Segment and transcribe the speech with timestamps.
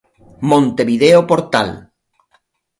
[0.51, 1.69] Montevideo Portal